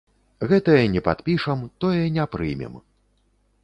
Гэтае 0.51 0.79
не 0.95 1.03
падпішам, 1.09 1.63
тое 1.87 2.03
не 2.19 2.29
прымем. 2.37 2.85